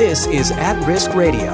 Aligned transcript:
This 0.00 0.26
is 0.28 0.50
At 0.52 0.82
Risk 0.86 1.12
Radio. 1.12 1.52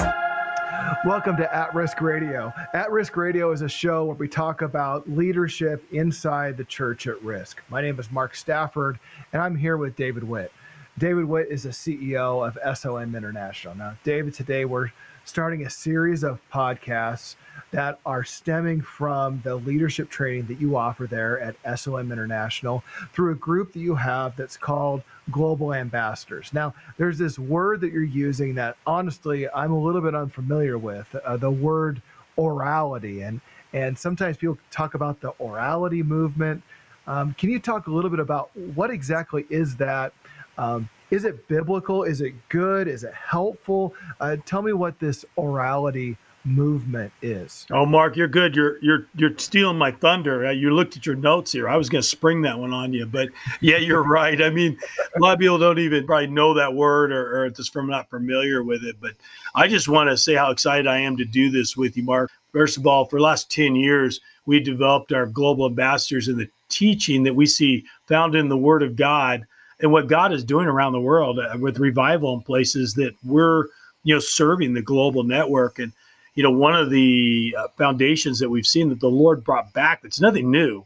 Welcome 1.04 1.36
to 1.38 1.52
At 1.52 1.74
Risk 1.74 2.00
Radio. 2.00 2.52
At 2.74 2.92
Risk 2.92 3.16
Radio 3.16 3.50
is 3.50 3.62
a 3.62 3.68
show 3.68 4.04
where 4.04 4.14
we 4.14 4.28
talk 4.28 4.62
about 4.62 5.10
leadership 5.10 5.82
inside 5.90 6.56
the 6.56 6.62
church 6.62 7.08
at 7.08 7.20
risk. 7.24 7.60
My 7.68 7.82
name 7.82 7.98
is 7.98 8.08
Mark 8.12 8.36
Stafford, 8.36 9.00
and 9.32 9.42
I'm 9.42 9.56
here 9.56 9.76
with 9.76 9.96
David 9.96 10.22
Witt. 10.22 10.52
David 10.96 11.24
Witt 11.24 11.48
is 11.50 11.64
the 11.64 11.70
CEO 11.70 12.46
of 12.46 12.56
SOM 12.78 13.16
International. 13.16 13.74
Now, 13.74 13.96
David, 14.04 14.32
today 14.32 14.64
we're 14.64 14.92
starting 15.24 15.66
a 15.66 15.70
series 15.70 16.22
of 16.22 16.38
podcasts 16.54 17.34
that 17.72 17.98
are 18.06 18.24
stemming 18.24 18.80
from 18.80 19.40
the 19.44 19.56
leadership 19.56 20.08
training 20.08 20.46
that 20.46 20.60
you 20.60 20.76
offer 20.76 21.06
there 21.06 21.40
at 21.40 21.78
SOM 21.78 22.12
International 22.12 22.82
through 23.12 23.32
a 23.32 23.34
group 23.34 23.72
that 23.72 23.80
you 23.80 23.94
have 23.94 24.36
that's 24.36 24.56
called 24.56 25.02
Global 25.30 25.74
Ambassadors. 25.74 26.52
Now, 26.52 26.74
there's 26.96 27.18
this 27.18 27.38
word 27.38 27.80
that 27.80 27.92
you're 27.92 28.02
using 28.02 28.54
that 28.54 28.76
honestly 28.86 29.48
I'm 29.50 29.72
a 29.72 29.78
little 29.78 30.00
bit 30.00 30.14
unfamiliar 30.14 30.78
with 30.78 31.14
uh, 31.14 31.36
the 31.36 31.50
word 31.50 32.00
orality. 32.38 33.26
And, 33.26 33.40
and 33.72 33.98
sometimes 33.98 34.36
people 34.36 34.58
talk 34.70 34.94
about 34.94 35.20
the 35.20 35.32
orality 35.32 36.04
movement. 36.04 36.62
Um, 37.06 37.34
can 37.34 37.50
you 37.50 37.58
talk 37.58 37.86
a 37.86 37.90
little 37.90 38.10
bit 38.10 38.20
about 38.20 38.56
what 38.56 38.90
exactly 38.90 39.46
is 39.50 39.76
that? 39.76 40.12
Um, 40.58 40.88
is 41.10 41.24
it 41.24 41.46
biblical? 41.46 42.02
Is 42.02 42.20
it 42.20 42.34
good? 42.48 42.88
Is 42.88 43.04
it 43.04 43.14
helpful? 43.14 43.94
Uh, 44.20 44.36
tell 44.44 44.62
me 44.62 44.72
what 44.72 44.98
this 44.98 45.24
orality 45.38 46.16
movement 46.46 47.12
is. 47.22 47.66
Oh, 47.70 47.84
Mark, 47.84 48.16
you're 48.16 48.28
good. 48.28 48.54
You're 48.54 48.78
you're 48.82 49.06
you're 49.16 49.36
stealing 49.36 49.76
my 49.76 49.90
thunder. 49.90 50.46
Uh, 50.46 50.52
you 50.52 50.70
looked 50.70 50.96
at 50.96 51.04
your 51.04 51.16
notes 51.16 51.52
here. 51.52 51.68
I 51.68 51.76
was 51.76 51.88
going 51.88 52.02
to 52.02 52.08
spring 52.08 52.42
that 52.42 52.58
one 52.58 52.72
on 52.72 52.92
you, 52.92 53.04
but 53.04 53.28
yeah, 53.60 53.78
you're 53.78 54.02
right. 54.08 54.40
I 54.40 54.50
mean, 54.50 54.78
a 55.16 55.18
lot 55.18 55.34
of 55.34 55.38
people 55.40 55.58
don't 55.58 55.78
even 55.78 56.06
probably 56.06 56.28
know 56.28 56.54
that 56.54 56.72
word 56.72 57.12
or, 57.12 57.42
or 57.42 57.50
just 57.50 57.72
from 57.72 57.88
not 57.88 58.08
familiar 58.08 58.62
with 58.62 58.84
it. 58.84 58.96
But 59.00 59.12
I 59.54 59.68
just 59.68 59.88
want 59.88 60.08
to 60.08 60.16
say 60.16 60.34
how 60.34 60.50
excited 60.50 60.86
I 60.86 60.98
am 60.98 61.16
to 61.16 61.24
do 61.24 61.50
this 61.50 61.76
with 61.76 61.96
you, 61.96 62.04
Mark. 62.04 62.30
First 62.52 62.76
of 62.76 62.86
all, 62.86 63.04
for 63.04 63.18
the 63.18 63.24
last 63.24 63.50
ten 63.50 63.74
years, 63.74 64.20
we 64.46 64.60
developed 64.60 65.12
our 65.12 65.26
global 65.26 65.66
ambassadors 65.66 66.28
in 66.28 66.38
the 66.38 66.48
teaching 66.68 67.24
that 67.24 67.34
we 67.34 67.46
see 67.46 67.84
found 68.06 68.34
in 68.34 68.48
the 68.48 68.56
Word 68.56 68.82
of 68.82 68.96
God 68.96 69.46
and 69.80 69.92
what 69.92 70.06
God 70.06 70.32
is 70.32 70.44
doing 70.44 70.66
around 70.66 70.92
the 70.92 71.00
world 71.00 71.38
uh, 71.38 71.56
with 71.58 71.78
revival 71.78 72.34
in 72.34 72.40
places 72.40 72.94
that 72.94 73.14
we're 73.24 73.64
you 74.04 74.14
know 74.14 74.20
serving 74.20 74.72
the 74.72 74.82
global 74.82 75.24
network 75.24 75.78
and 75.78 75.92
you 76.36 76.42
know, 76.42 76.50
one 76.50 76.76
of 76.76 76.90
the 76.90 77.56
uh, 77.58 77.68
foundations 77.76 78.38
that 78.38 78.50
we've 78.50 78.66
seen 78.66 78.90
that 78.90 79.00
the 79.00 79.08
Lord 79.08 79.42
brought 79.42 79.72
back, 79.72 80.02
that's 80.02 80.20
nothing 80.20 80.50
new, 80.50 80.84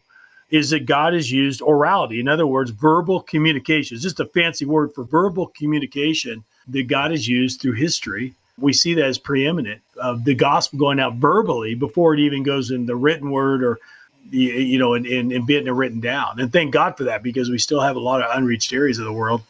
is 0.49 0.71
that 0.71 0.87
God 0.87 1.13
has 1.13 1.31
used 1.31 1.61
orality. 1.61 2.21
In 2.21 2.29
other 2.29 2.47
words, 2.47 2.71
verbal 2.71 3.21
communication. 3.21 3.97
It's 3.97 4.05
just 4.05 4.21
a 4.21 4.27
fancy 4.27 4.65
word 4.65 4.95
for 4.95 5.05
verbal 5.05 5.49
communication 5.49 6.45
that 6.69 6.85
God 6.85 7.11
has 7.11 7.29
used 7.29 7.61
through 7.61 7.73
history. 7.73 8.35
We 8.59 8.73
see 8.73 8.95
that 8.95 9.05
as 9.05 9.19
preeminent 9.19 9.83
of 10.01 10.25
the 10.25 10.35
gospel 10.35 10.79
going 10.79 11.01
out 11.01 11.17
verbally 11.17 11.75
before 11.75 12.15
it 12.15 12.21
even 12.21 12.43
goes 12.43 12.71
in 12.71 12.87
the 12.87 12.97
written 12.97 13.31
word 13.31 13.63
or 13.65 13.79
you 14.31 14.79
know, 14.79 14.95
and, 14.95 15.07
and, 15.07 15.33
and 15.33 15.47
being 15.47 15.65
written 15.65 15.99
down. 15.99 16.39
And 16.39 16.53
thank 16.53 16.73
God 16.73 16.97
for 16.97 17.05
that 17.05 17.23
because 17.23 17.51
we 17.51 17.59
still 17.59 17.81
have 17.81 17.97
a 17.97 18.01
lot 18.01 18.23
of 18.23 18.31
unreached 18.37 18.73
areas 18.73 18.99
of 18.99 19.05
the 19.05 19.13
world 19.13 19.43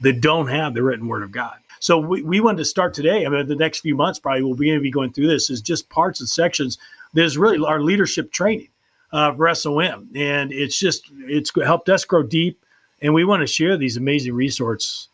that 0.00 0.20
don't 0.20 0.48
have 0.48 0.74
the 0.74 0.82
written 0.82 1.08
word 1.08 1.22
of 1.22 1.32
God. 1.32 1.56
So 1.80 1.98
we, 1.98 2.22
we 2.22 2.40
wanted 2.40 2.58
to 2.58 2.64
start 2.64 2.94
today. 2.94 3.26
I 3.26 3.28
mean, 3.28 3.46
the 3.48 3.56
next 3.56 3.80
few 3.80 3.94
months 3.94 4.18
probably 4.18 4.44
we'll 4.44 4.54
be, 4.54 4.78
be 4.78 4.90
going 4.90 5.12
through 5.12 5.28
this 5.28 5.50
is 5.50 5.60
just 5.60 5.88
parts 5.88 6.20
and 6.20 6.28
sections. 6.28 6.78
There's 7.12 7.36
really 7.36 7.58
our 7.64 7.80
leadership 7.80 8.30
training 8.30 8.68
uh, 9.12 9.34
for 9.34 9.52
SOM, 9.54 10.08
and 10.14 10.52
it's 10.52 10.78
just 10.78 11.10
it's 11.26 11.50
helped 11.64 11.88
us 11.88 12.04
grow 12.04 12.22
deep, 12.22 12.64
and 13.02 13.12
we 13.12 13.24
want 13.24 13.40
to 13.40 13.46
share 13.46 13.76
these 13.76 13.96
amazing 13.96 14.34
resources 14.34 15.08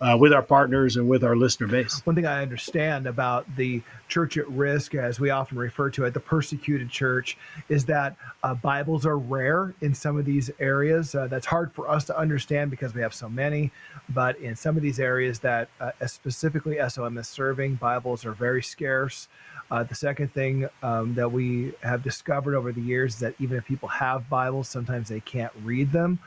uh, 0.00 0.16
with 0.18 0.32
our 0.32 0.42
partners 0.42 0.96
and 0.96 1.08
with 1.08 1.24
our 1.24 1.34
listener 1.34 1.66
base. 1.66 2.02
One 2.04 2.14
thing 2.14 2.26
I 2.26 2.42
understand 2.42 3.06
about 3.06 3.46
the 3.56 3.82
church 4.08 4.36
at 4.36 4.48
risk, 4.50 4.94
as 4.94 5.18
we 5.18 5.30
often 5.30 5.56
refer 5.58 5.90
to 5.90 6.04
it, 6.04 6.14
the 6.14 6.20
persecuted 6.20 6.90
church, 6.90 7.38
is 7.68 7.86
that 7.86 8.16
uh, 8.42 8.54
Bibles 8.54 9.06
are 9.06 9.16
rare 9.16 9.74
in 9.80 9.94
some 9.94 10.18
of 10.18 10.24
these 10.24 10.50
areas. 10.58 11.14
Uh, 11.14 11.26
that's 11.28 11.46
hard 11.46 11.72
for 11.72 11.88
us 11.90 12.04
to 12.04 12.18
understand 12.18 12.70
because 12.70 12.94
we 12.94 13.00
have 13.00 13.14
so 13.14 13.28
many. 13.28 13.70
But 14.10 14.38
in 14.38 14.54
some 14.54 14.76
of 14.76 14.82
these 14.82 15.00
areas 15.00 15.38
that 15.40 15.68
uh, 15.80 15.92
specifically 16.06 16.78
SOM 16.88 17.16
is 17.16 17.28
serving, 17.28 17.76
Bibles 17.76 18.26
are 18.26 18.32
very 18.32 18.62
scarce. 18.62 19.28
Uh, 19.70 19.82
the 19.82 19.94
second 19.94 20.32
thing 20.32 20.68
um, 20.82 21.14
that 21.14 21.32
we 21.32 21.72
have 21.82 22.02
discovered 22.02 22.54
over 22.54 22.70
the 22.70 22.80
years 22.80 23.14
is 23.14 23.20
that 23.20 23.34
even 23.40 23.58
if 23.58 23.64
people 23.64 23.88
have 23.88 24.28
Bibles, 24.28 24.68
sometimes 24.68 25.08
they 25.08 25.20
can't 25.20 25.52
read 25.64 25.90
them 25.90 26.20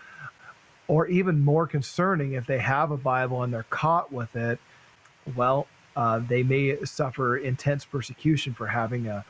or 0.90 1.08
even 1.08 1.40
more 1.40 1.68
concerning, 1.68 2.34
if 2.34 2.48
they 2.48 2.58
have 2.58 2.90
a 2.90 2.98
Bible 2.98 3.44
and 3.44 3.54
they're 3.54 3.64
caught 3.70 4.12
with 4.12 4.36
it, 4.36 4.60
well, 5.36 5.68
uh, 5.96 6.20
they 6.20 6.42
may 6.42 6.84
suffer 6.84 7.38
intense 7.38 7.86
persecution 7.86 8.56
for 8.56 8.68
having 8.68 9.06
a, 9.08 9.24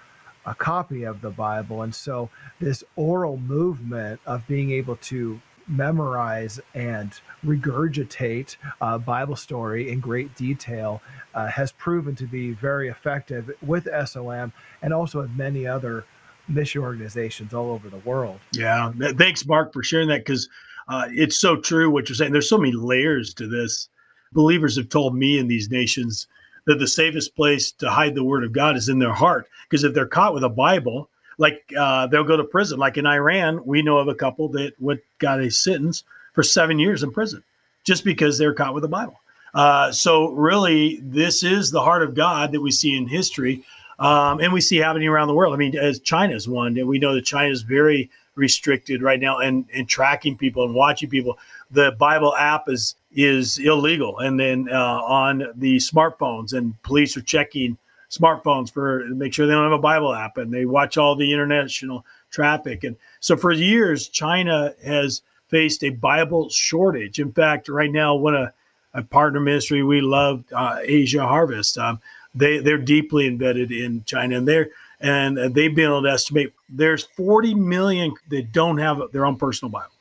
a 0.46 0.56
copy 0.56 1.04
of 1.04 1.20
the 1.20 1.30
Bible. 1.30 1.82
And 1.82 1.94
so, 1.94 2.30
this 2.62 2.84
oral 2.96 3.38
movement 3.38 4.22
of 4.26 4.48
being 4.48 4.72
able 4.72 4.96
to 4.96 5.42
memorize 5.68 6.62
and 6.74 7.12
regurgitate 7.46 8.56
a 8.80 8.98
Bible 8.98 9.36
story 9.36 9.92
in 9.92 10.00
great 10.00 10.34
detail 10.36 11.02
uh, 11.34 11.48
has 11.48 11.74
proven 11.74 12.16
to 12.16 12.26
be 12.26 12.52
very 12.52 12.88
effective 12.88 13.52
with 13.62 13.88
SOM 14.08 14.54
and 14.82 14.94
also 14.94 15.22
with 15.22 15.32
many 15.32 15.68
other 15.68 16.06
mission 16.48 16.82
organizations 16.82 17.54
all 17.54 17.70
over 17.70 17.90
the 17.90 17.98
world. 17.98 18.40
Yeah. 18.54 18.92
Thanks, 19.18 19.46
Mark, 19.46 19.74
for 19.74 19.84
sharing 19.84 20.08
that 20.08 20.26
because 20.26 20.50
uh, 20.90 21.08
it's 21.12 21.40
so 21.40 21.56
true 21.56 21.90
what 21.90 22.10
you're 22.10 22.16
saying. 22.16 22.34
There's 22.34 22.50
so 22.50 22.58
many 22.58 22.74
layers 22.74 23.34
to 23.36 23.48
this. 23.48 23.88
Believers 24.34 24.76
have 24.76 24.90
told 24.90 25.16
me 25.16 25.38
in 25.38 25.48
these 25.48 25.70
nations 25.70 26.28
that 26.66 26.80
the 26.80 26.88
safest 26.88 27.36
place 27.36 27.72
to 27.74 27.90
hide 27.90 28.16
the 28.16 28.24
word 28.24 28.44
of 28.44 28.52
God 28.52 28.76
is 28.76 28.90
in 28.90 29.00
their 29.00 29.14
heart. 29.14 29.48
Because 29.70 29.84
if 29.84 29.94
they're 29.94 30.08
caught 30.08 30.34
with 30.34 30.44
a 30.44 30.50
Bible, 30.50 31.10
like 31.38 31.72
uh, 31.78 32.08
they'll 32.08 32.24
go 32.24 32.38
to 32.38 32.44
prison. 32.44 32.80
Like 32.80 32.98
in 32.98 33.06
Iran, 33.06 33.64
we 33.66 33.82
know 33.82 34.00
of 34.00 34.08
a 34.08 34.16
couple 34.16 34.50
that 34.50 34.74
went, 34.80 35.02
got 35.20 35.40
a 35.40 35.50
sentence 35.50 36.04
for 36.34 36.44
seven 36.44 36.80
years 36.80 37.04
in 37.04 37.12
prison 37.12 37.44
just 37.84 38.04
because 38.04 38.38
they're 38.38 38.54
caught 38.54 38.74
with 38.74 38.84
a 38.84 38.90
Bible. 38.90 39.20
Uh, 39.54 39.92
so 39.92 40.30
really, 40.32 41.00
this 41.02 41.44
is 41.44 41.72
the 41.72 41.82
heart 41.82 42.04
of 42.04 42.14
God 42.14 42.52
that 42.52 42.62
we 42.62 42.72
see 42.72 42.96
in 42.96 43.08
history, 43.08 43.64
um, 43.98 44.40
and 44.40 44.54
we 44.54 44.62
see 44.62 44.78
happening 44.78 45.08
around 45.08 45.28
the 45.28 45.34
world. 45.34 45.54
I 45.54 45.58
mean, 45.58 45.76
as 45.76 46.00
China's 46.00 46.48
one, 46.48 46.78
and 46.78 46.88
we 46.88 47.00
know 47.00 47.16
that 47.16 47.26
China 47.26 47.52
is 47.52 47.64
very 47.64 48.12
restricted 48.36 49.02
right 49.02 49.20
now 49.20 49.40
and, 49.40 49.66
and 49.74 49.88
tracking 49.88 50.38
people 50.38 50.64
and 50.64 50.74
watching 50.74 51.10
people. 51.10 51.38
The 51.72 51.96
Bible 52.00 52.36
app 52.36 52.70
is 52.70 52.96
is 53.12 53.58
illegal, 53.58 54.20
and 54.20 54.40
then 54.40 54.70
uh, 54.72 55.02
on 55.02 55.46
the 55.56 55.78
smartphones, 55.78 56.54
and 56.54 56.80
police 56.84 57.18
are 57.18 57.22
checking 57.22 57.78
smartphones 58.10 58.72
for 58.72 59.06
make 59.10 59.34
sure 59.34 59.46
they 59.46 59.54
don't 59.54 59.64
have 59.64 59.80
a 59.80 59.82
Bible 59.82 60.14
app, 60.14 60.38
and 60.38 60.54
they 60.54 60.66
watch 60.66 60.98
all 60.98 61.16
the 61.16 61.32
international 61.32 62.06
traffic. 62.32 62.84
And 62.84 62.96
so 63.20 63.36
for 63.36 63.52
years, 63.52 64.08
China 64.08 64.74
has 64.84 65.22
faced 65.48 65.84
a 65.84 65.90
Bible 65.90 66.50
shortage. 66.50 67.20
In 67.20 67.32
fact, 67.32 67.70
right 67.70 67.92
now, 67.92 68.16
one 68.16 68.36
of 68.36 68.50
a 68.94 69.04
partner 69.04 69.40
ministry 69.40 69.84
we 69.84 70.02
love, 70.02 70.44
uh, 70.56 70.80
Asia 70.82 71.26
Harvest, 71.26 71.78
um, 71.78 72.00
they 72.34 72.60
they're 72.60 72.78
deeply 72.78 73.28
embedded 73.28 73.72
in 73.72 74.04
China, 74.06 74.38
and 74.38 74.48
they're 74.48 74.70
and 75.00 75.38
they've 75.38 75.76
been 75.76 75.86
able 75.86 76.04
to 76.04 76.10
estimate 76.10 76.54
there's 76.70 77.04
40 77.04 77.56
million 77.56 78.14
that 78.30 78.52
don't 78.52 78.78
have 78.78 79.02
their 79.12 79.26
own 79.26 79.38
personal 79.38 79.72
Bible. 79.72 79.92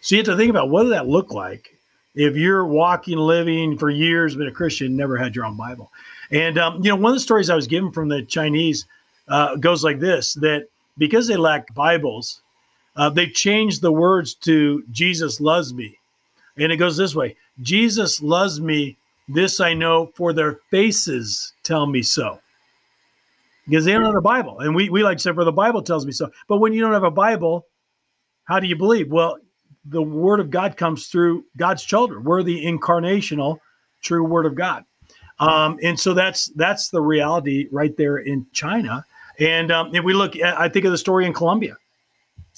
So 0.00 0.14
you 0.14 0.20
have 0.20 0.26
to 0.26 0.36
think 0.36 0.50
about 0.50 0.70
what 0.70 0.84
does 0.84 0.92
that 0.92 1.08
look 1.08 1.32
like 1.32 1.76
if 2.16 2.34
you're 2.34 2.66
walking, 2.66 3.18
living 3.18 3.76
for 3.76 3.90
years, 3.90 4.34
been 4.34 4.48
a 4.48 4.52
Christian, 4.52 4.96
never 4.96 5.16
had 5.16 5.36
your 5.36 5.44
own 5.44 5.56
Bible. 5.56 5.92
And 6.30 6.58
um, 6.58 6.82
you 6.82 6.88
know, 6.88 6.96
one 6.96 7.10
of 7.12 7.16
the 7.16 7.20
stories 7.20 7.50
I 7.50 7.54
was 7.54 7.66
given 7.66 7.92
from 7.92 8.08
the 8.08 8.22
Chinese 8.22 8.86
uh, 9.28 9.56
goes 9.56 9.84
like 9.84 10.00
this: 10.00 10.34
that 10.34 10.66
because 10.98 11.28
they 11.28 11.36
lack 11.36 11.72
Bibles, 11.74 12.40
uh, 12.96 13.10
they 13.10 13.28
changed 13.28 13.82
the 13.82 13.92
words 13.92 14.34
to 14.34 14.82
"Jesus 14.90 15.40
loves 15.40 15.74
me," 15.74 15.98
and 16.56 16.72
it 16.72 16.78
goes 16.78 16.96
this 16.96 17.14
way: 17.14 17.36
"Jesus 17.60 18.22
loves 18.22 18.60
me. 18.60 18.96
This 19.28 19.60
I 19.60 19.74
know, 19.74 20.12
for 20.14 20.32
their 20.32 20.60
faces 20.70 21.52
tell 21.62 21.86
me 21.86 22.02
so." 22.02 22.40
Because 23.66 23.84
they 23.84 23.92
don't 23.92 24.04
have 24.04 24.14
a 24.14 24.20
Bible. 24.20 24.60
And 24.60 24.74
we, 24.74 24.88
we 24.88 25.02
like 25.02 25.18
to 25.18 25.22
say, 25.22 25.32
for 25.32 25.44
the 25.44 25.52
Bible 25.52 25.82
tells 25.82 26.06
me 26.06 26.12
so. 26.12 26.30
But 26.48 26.58
when 26.58 26.72
you 26.72 26.80
don't 26.80 26.92
have 26.92 27.04
a 27.04 27.10
Bible, 27.10 27.66
how 28.44 28.60
do 28.60 28.66
you 28.66 28.76
believe? 28.76 29.10
Well, 29.10 29.38
the 29.84 30.02
word 30.02 30.40
of 30.40 30.50
God 30.50 30.76
comes 30.76 31.08
through 31.08 31.44
God's 31.56 31.84
children. 31.84 32.24
We're 32.24 32.42
the 32.42 32.64
incarnational, 32.64 33.58
true 34.02 34.24
word 34.24 34.46
of 34.46 34.54
God. 34.54 34.84
Um, 35.38 35.78
and 35.82 35.98
so 35.98 36.14
that's 36.14 36.46
that's 36.56 36.88
the 36.88 37.02
reality 37.02 37.68
right 37.70 37.96
there 37.96 38.16
in 38.16 38.46
China. 38.52 39.04
And 39.38 39.70
um, 39.70 39.94
if 39.94 40.02
we 40.02 40.14
look, 40.14 40.34
at, 40.36 40.58
I 40.58 40.68
think 40.68 40.86
of 40.86 40.92
the 40.92 40.98
story 40.98 41.26
in 41.26 41.34
Colombia, 41.34 41.76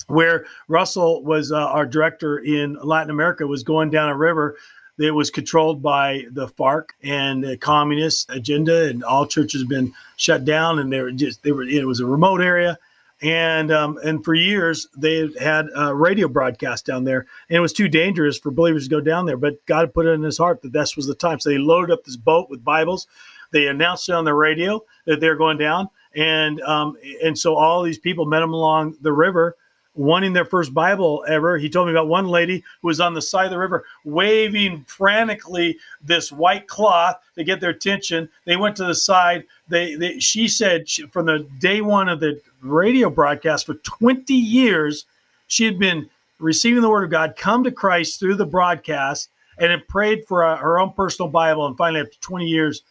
where 0.06 0.46
Russell 0.68 1.24
was 1.24 1.50
uh, 1.50 1.56
our 1.56 1.84
director 1.84 2.38
in 2.38 2.78
Latin 2.82 3.10
America, 3.10 3.46
was 3.46 3.64
going 3.64 3.90
down 3.90 4.08
a 4.08 4.16
river 4.16 4.56
that 4.98 5.14
was 5.14 5.30
controlled 5.30 5.80
by 5.80 6.24
the 6.30 6.48
FARC 6.48 6.90
and 7.02 7.42
the 7.42 7.56
communist 7.56 8.30
agenda, 8.30 8.88
and 8.88 9.02
all 9.02 9.26
churches 9.26 9.64
been 9.64 9.94
shut 10.16 10.44
down, 10.44 10.78
and 10.78 10.92
they 10.92 11.00
were 11.00 11.12
just 11.12 11.42
they 11.42 11.52
were 11.52 11.62
it 11.62 11.86
was 11.86 12.00
a 12.00 12.06
remote 12.06 12.42
area, 12.42 12.78
and 13.22 13.72
um, 13.72 13.98
and 14.04 14.24
for 14.24 14.34
years 14.34 14.88
they 14.96 15.28
had 15.40 15.66
a 15.74 15.94
radio 15.94 16.28
broadcast 16.28 16.84
down 16.84 17.04
there, 17.04 17.26
and 17.48 17.56
it 17.56 17.60
was 17.60 17.72
too 17.72 17.88
dangerous 17.88 18.38
for 18.38 18.50
believers 18.50 18.84
to 18.84 18.90
go 18.90 19.00
down 19.00 19.24
there. 19.24 19.36
But 19.36 19.64
God 19.66 19.94
put 19.94 20.06
it 20.06 20.10
in 20.10 20.22
His 20.22 20.38
heart 20.38 20.62
that 20.62 20.72
this 20.72 20.96
was 20.96 21.06
the 21.06 21.14
time, 21.14 21.40
so 21.40 21.48
they 21.48 21.58
loaded 21.58 21.92
up 21.92 22.04
this 22.04 22.16
boat 22.16 22.50
with 22.50 22.64
Bibles. 22.64 23.06
They 23.50 23.68
announced 23.68 24.08
it 24.08 24.14
on 24.14 24.24
the 24.24 24.34
radio 24.34 24.84
that 25.06 25.20
they're 25.20 25.36
going 25.36 25.58
down, 25.58 25.88
and 26.14 26.60
um, 26.62 26.96
and 27.22 27.38
so 27.38 27.54
all 27.54 27.82
these 27.82 27.98
people 27.98 28.26
met 28.26 28.40
them 28.40 28.52
along 28.52 28.96
the 29.00 29.12
river 29.12 29.56
wanting 29.98 30.32
their 30.32 30.44
first 30.44 30.72
Bible 30.72 31.24
ever. 31.28 31.58
He 31.58 31.68
told 31.68 31.88
me 31.88 31.92
about 31.92 32.08
one 32.08 32.28
lady 32.28 32.62
who 32.80 32.88
was 32.88 33.00
on 33.00 33.14
the 33.14 33.22
side 33.22 33.46
of 33.46 33.50
the 33.50 33.58
river 33.58 33.84
waving 34.04 34.84
frantically 34.84 35.76
this 36.00 36.30
white 36.30 36.68
cloth 36.68 37.16
to 37.34 37.44
get 37.44 37.60
their 37.60 37.70
attention. 37.70 38.28
They 38.44 38.56
went 38.56 38.76
to 38.76 38.84
the 38.84 38.94
side. 38.94 39.44
They, 39.68 39.96
they 39.96 40.20
she 40.20 40.46
said 40.46 40.88
she, 40.88 41.06
from 41.08 41.26
the 41.26 41.46
day 41.58 41.80
one 41.80 42.08
of 42.08 42.20
the 42.20 42.40
radio 42.62 43.10
broadcast 43.10 43.66
for 43.66 43.74
20 43.74 44.32
years, 44.32 45.04
she 45.48 45.64
had 45.64 45.78
been 45.78 46.08
receiving 46.38 46.82
the 46.82 46.90
word 46.90 47.04
of 47.04 47.10
God, 47.10 47.34
come 47.36 47.64
to 47.64 47.72
Christ 47.72 48.20
through 48.20 48.36
the 48.36 48.46
broadcast, 48.46 49.30
and 49.58 49.72
had 49.72 49.88
prayed 49.88 50.26
for 50.28 50.44
a, 50.44 50.56
her 50.56 50.78
own 50.78 50.92
personal 50.92 51.28
Bible. 51.28 51.66
And 51.66 51.76
finally, 51.76 52.00
after 52.00 52.18
20 52.20 52.46
years, 52.46 52.82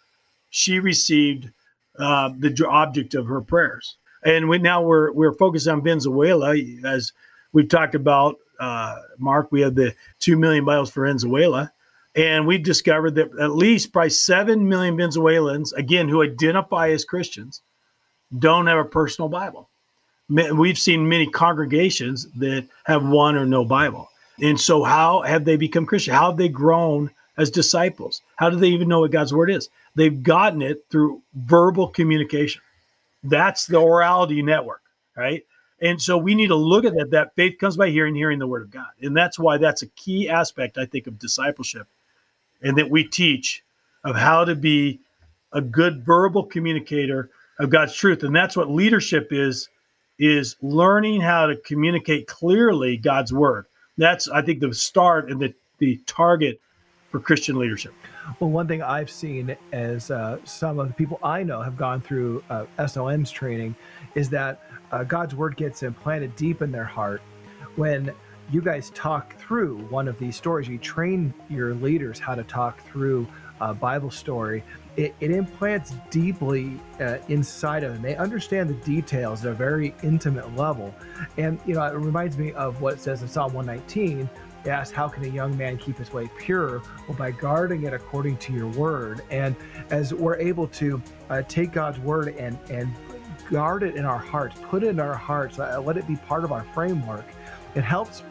she 0.49 0.79
received 0.79 1.49
uh, 1.97 2.31
the 2.37 2.67
object 2.67 3.15
of 3.15 3.27
her 3.27 3.41
prayers 3.41 3.95
and 4.23 4.49
we 4.49 4.57
now 4.57 4.81
we're 4.81 5.11
we're 5.11 5.33
focused 5.33 5.67
on 5.67 5.83
Venezuela 5.83 6.55
as 6.85 7.13
we've 7.53 7.69
talked 7.69 7.95
about. 7.95 8.35
Uh, 8.59 8.95
Mark, 9.19 9.51
we 9.51 9.61
have 9.61 9.75
the 9.75 9.93
two 10.19 10.37
million 10.37 10.65
Bibles 10.65 10.89
for 10.89 11.05
Venezuela, 11.05 11.71
and 12.15 12.47
we've 12.47 12.63
discovered 12.63 13.15
that 13.15 13.29
at 13.39 13.51
least 13.51 13.93
probably 13.93 14.09
seven 14.09 14.67
million 14.67 14.97
Venezuelans, 14.97 15.73
again, 15.73 16.07
who 16.07 16.23
identify 16.23 16.89
as 16.89 17.05
Christians, 17.05 17.61
don't 18.37 18.67
have 18.67 18.79
a 18.79 18.85
personal 18.85 19.29
Bible. 19.29 19.69
We've 20.29 20.77
seen 20.77 21.07
many 21.07 21.27
congregations 21.27 22.27
that 22.37 22.67
have 22.85 23.05
one 23.05 23.35
or 23.35 23.45
no 23.45 23.63
Bible, 23.63 24.09
and 24.41 24.59
so 24.59 24.83
how 24.83 25.21
have 25.21 25.45
they 25.45 25.55
become 25.55 25.85
Christian? 25.85 26.13
How 26.13 26.29
have 26.29 26.37
they 26.37 26.49
grown 26.49 27.11
as 27.37 27.51
disciples? 27.51 28.21
How 28.35 28.49
do 28.49 28.57
they 28.57 28.69
even 28.69 28.89
know 28.89 29.01
what 29.01 29.11
God's 29.11 29.33
word 29.33 29.51
is? 29.51 29.69
They've 29.95 30.21
gotten 30.21 30.61
it 30.61 30.85
through 30.89 31.21
verbal 31.33 31.87
communication. 31.87 32.61
That's 33.29 33.65
the 33.65 33.77
orality 33.77 34.43
network, 34.43 34.81
right? 35.15 35.43
And 35.79 36.01
so 36.01 36.17
we 36.17 36.33
need 36.33 36.47
to 36.47 36.55
look 36.55 36.85
at 36.85 36.95
that. 36.95 37.11
That 37.11 37.35
faith 37.35 37.57
comes 37.59 37.77
by 37.77 37.89
hearing, 37.89 38.15
hearing 38.15 38.39
the 38.39 38.47
word 38.47 38.63
of 38.63 38.71
God. 38.71 38.87
And 39.01 39.15
that's 39.15 39.37
why 39.37 39.57
that's 39.57 39.83
a 39.83 39.87
key 39.87 40.29
aspect, 40.29 40.77
I 40.77 40.85
think, 40.85 41.07
of 41.07 41.19
discipleship. 41.19 41.87
And 42.61 42.77
that 42.77 42.89
we 42.89 43.03
teach 43.03 43.63
of 44.03 44.15
how 44.15 44.45
to 44.45 44.55
be 44.55 44.99
a 45.53 45.61
good 45.61 46.03
verbal 46.03 46.43
communicator 46.43 47.29
of 47.59 47.69
God's 47.69 47.95
truth. 47.95 48.23
And 48.23 48.35
that's 48.35 48.57
what 48.57 48.69
leadership 48.69 49.27
is, 49.31 49.69
is 50.17 50.55
learning 50.61 51.21
how 51.21 51.45
to 51.45 51.55
communicate 51.57 52.27
clearly 52.27 52.97
God's 52.97 53.31
word. 53.31 53.67
That's, 53.97 54.27
I 54.29 54.41
think, 54.41 54.59
the 54.59 54.73
start 54.73 55.29
and 55.29 55.39
the, 55.39 55.53
the 55.77 55.97
target 56.07 56.59
for 57.11 57.19
Christian 57.19 57.57
leadership. 57.57 57.93
Well, 58.39 58.49
one 58.49 58.67
thing 58.67 58.81
I've 58.81 59.09
seen 59.09 59.55
as 59.71 60.11
uh, 60.11 60.39
some 60.43 60.79
of 60.79 60.87
the 60.87 60.93
people 60.93 61.19
I 61.23 61.43
know 61.43 61.61
have 61.61 61.77
gone 61.77 62.01
through 62.01 62.43
uh, 62.49 62.65
SOM's 62.87 63.31
training 63.31 63.75
is 64.15 64.29
that 64.29 64.61
uh, 64.91 65.03
God's 65.03 65.33
word 65.33 65.55
gets 65.57 65.83
implanted 65.83 66.35
deep 66.35 66.61
in 66.61 66.71
their 66.71 66.85
heart 66.85 67.21
when 67.75 68.13
you 68.51 68.61
guys 68.61 68.91
talk 68.91 69.37
through 69.37 69.79
one 69.87 70.07
of 70.07 70.17
these 70.19 70.35
stories. 70.35 70.67
You 70.67 70.77
train 70.77 71.33
your 71.49 71.73
leaders 71.73 72.19
how 72.19 72.35
to 72.35 72.43
talk 72.43 72.81
through 72.85 73.27
a 73.59 73.73
Bible 73.73 74.11
story. 74.11 74.63
It, 74.97 75.13
it 75.19 75.29
implants 75.31 75.93
deeply 76.09 76.79
uh, 76.99 77.17
inside 77.29 77.83
of 77.83 77.93
them. 77.93 78.01
They 78.01 78.15
understand 78.15 78.69
the 78.69 78.73
details 78.83 79.45
at 79.45 79.51
a 79.51 79.55
very 79.55 79.93
intimate 80.03 80.55
level. 80.55 80.93
And, 81.37 81.59
you 81.67 81.75
know, 81.75 81.83
it 81.83 81.93
reminds 81.93 82.37
me 82.37 82.51
of 82.53 82.81
what 82.81 82.95
it 82.95 82.99
says 82.99 83.21
in 83.21 83.27
Psalm 83.27 83.53
119 83.53 84.27
asked, 84.65 84.93
How 84.93 85.07
can 85.07 85.23
a 85.23 85.27
young 85.27 85.55
man 85.55 85.77
keep 85.77 85.97
his 85.97 86.11
way 86.11 86.29
pure? 86.39 86.81
Well, 87.07 87.17
by 87.17 87.31
guarding 87.31 87.83
it 87.83 87.93
according 87.93 88.37
to 88.37 88.53
your 88.53 88.67
word. 88.69 89.21
And 89.29 89.55
as 89.91 90.13
we're 90.13 90.37
able 90.37 90.67
to 90.67 91.01
uh, 91.29 91.43
take 91.43 91.71
God's 91.71 91.99
word 91.99 92.29
and, 92.29 92.57
and 92.69 92.93
guard 93.51 93.83
it 93.83 93.95
in 93.95 94.05
our 94.05 94.17
hearts, 94.17 94.59
put 94.63 94.83
it 94.83 94.89
in 94.89 94.99
our 94.99 95.15
hearts, 95.15 95.59
uh, 95.59 95.79
let 95.79 95.97
it 95.97 96.07
be 96.07 96.15
part 96.15 96.43
of 96.43 96.51
our 96.51 96.63
framework, 96.73 97.25
it 97.75 97.83
helps 97.83 98.23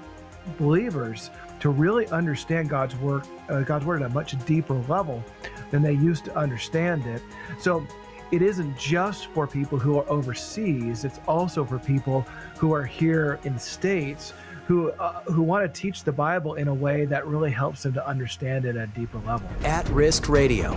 believers 0.58 1.30
to 1.60 1.70
really 1.70 2.06
understand 2.08 2.68
God's 2.68 2.96
word, 2.96 3.22
uh, 3.48 3.62
God's 3.62 3.84
word 3.84 4.02
at 4.02 4.10
a 4.10 4.14
much 4.14 4.34
deeper 4.44 4.74
level 4.88 5.24
than 5.70 5.82
they 5.82 5.92
used 5.92 6.24
to 6.26 6.36
understand 6.36 7.06
it. 7.06 7.22
So 7.60 7.86
it 8.30 8.42
isn't 8.42 8.76
just 8.76 9.26
for 9.28 9.46
people 9.46 9.78
who 9.78 9.98
are 9.98 10.08
overseas, 10.08 11.04
it's 11.04 11.20
also 11.28 11.64
for 11.64 11.78
people 11.78 12.22
who 12.58 12.72
are 12.74 12.84
here 12.84 13.38
in 13.44 13.54
the 13.54 13.60
States 13.60 14.32
who 14.66 14.90
uh, 14.90 15.20
who 15.22 15.42
want 15.42 15.62
to 15.72 15.80
teach 15.80 16.02
the 16.02 16.12
Bible 16.12 16.54
in 16.54 16.68
a 16.68 16.74
way 16.74 17.04
that 17.04 17.26
really 17.26 17.52
helps 17.52 17.84
them 17.84 17.92
to 17.94 18.06
understand 18.06 18.64
it 18.64 18.76
at 18.76 18.88
a 18.88 18.92
deeper 18.92 19.18
level. 19.18 19.48
At 19.62 19.88
Risk 19.90 20.28
Radio. 20.28 20.76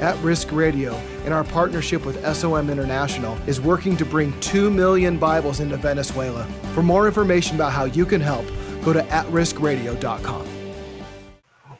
At 0.00 0.22
Risk 0.22 0.52
Radio, 0.52 0.94
in 1.24 1.32
our 1.32 1.42
partnership 1.42 2.04
with 2.04 2.22
SOM 2.36 2.68
International, 2.68 3.34
is 3.46 3.62
working 3.62 3.96
to 3.96 4.04
bring 4.04 4.38
2 4.40 4.70
million 4.70 5.16
Bibles 5.16 5.60
into 5.60 5.78
Venezuela. 5.78 6.44
For 6.74 6.82
more 6.82 7.06
information 7.06 7.56
about 7.56 7.72
how 7.72 7.84
you 7.86 8.04
can 8.04 8.20
help, 8.20 8.44
go 8.84 8.92
to 8.92 9.00
atriskradio.com. 9.00 10.46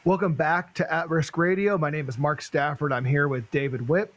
Welcome 0.03 0.33
back 0.33 0.73
to 0.75 0.91
At 0.91 1.11
Risk 1.11 1.37
Radio. 1.37 1.77
My 1.77 1.91
name 1.91 2.09
is 2.09 2.17
Mark 2.17 2.41
Stafford. 2.41 2.91
I'm 2.91 3.05
here 3.05 3.27
with 3.27 3.51
David 3.51 3.87
Witt. 3.87 4.11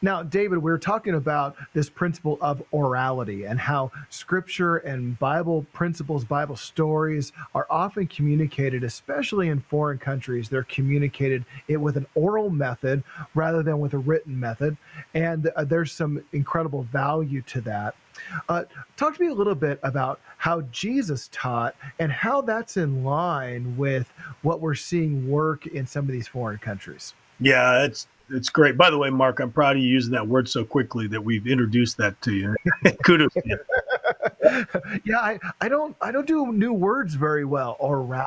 Now, 0.00 0.22
David, 0.22 0.58
we 0.58 0.70
are 0.70 0.78
talking 0.78 1.14
about 1.14 1.56
this 1.74 1.90
principle 1.90 2.38
of 2.40 2.62
orality 2.72 3.50
and 3.50 3.58
how 3.58 3.90
scripture 4.10 4.76
and 4.76 5.18
Bible 5.18 5.66
principles, 5.72 6.24
Bible 6.24 6.54
stories 6.54 7.32
are 7.52 7.66
often 7.68 8.06
communicated, 8.06 8.84
especially 8.84 9.48
in 9.48 9.58
foreign 9.58 9.98
countries. 9.98 10.48
They're 10.48 10.62
communicated 10.62 11.44
it 11.66 11.78
with 11.78 11.96
an 11.96 12.06
oral 12.14 12.48
method 12.48 13.02
rather 13.34 13.64
than 13.64 13.80
with 13.80 13.92
a 13.92 13.98
written 13.98 14.38
method. 14.38 14.76
And 15.14 15.50
uh, 15.56 15.64
there's 15.64 15.90
some 15.90 16.22
incredible 16.32 16.84
value 16.84 17.42
to 17.42 17.60
that. 17.62 17.96
Uh, 18.48 18.64
talk 18.96 19.16
to 19.16 19.20
me 19.20 19.28
a 19.28 19.34
little 19.34 19.56
bit 19.56 19.80
about 19.82 20.20
how 20.36 20.60
Jesus 20.70 21.28
taught 21.32 21.74
and 21.98 22.12
how 22.12 22.40
that's 22.40 22.76
in 22.76 23.02
line 23.02 23.76
with 23.76 24.12
what 24.42 24.60
we're 24.60 24.76
seeing 24.76 25.28
work 25.28 25.66
in 25.66 25.86
some 25.86 26.04
of 26.04 26.12
these 26.12 26.28
foreign 26.28 26.58
countries. 26.58 27.14
Yeah, 27.40 27.84
it's 27.84 28.06
it's 28.30 28.48
great. 28.48 28.76
By 28.76 28.90
the 28.90 28.98
way, 28.98 29.10
Mark, 29.10 29.40
I'm 29.40 29.52
proud 29.52 29.76
of 29.76 29.82
you 29.82 29.88
using 29.88 30.12
that 30.12 30.26
word 30.26 30.48
so 30.48 30.64
quickly 30.64 31.06
that 31.08 31.22
we've 31.22 31.46
introduced 31.46 31.96
that 31.98 32.20
to 32.22 32.34
you. 32.34 32.54
Kudos. 33.04 33.32
To 33.32 33.42
you. 33.44 33.58
yeah, 35.04 35.18
I, 35.18 35.38
I 35.60 35.68
don't 35.68 35.96
I 36.00 36.10
don't 36.10 36.26
do 36.26 36.52
new 36.52 36.72
words 36.72 37.14
very 37.14 37.44
well 37.44 37.76
or 37.78 37.98
around. 37.98 38.26